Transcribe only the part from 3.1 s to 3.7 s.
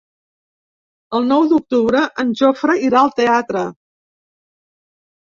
teatre.